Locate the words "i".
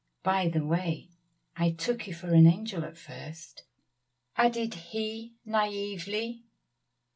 1.55-1.69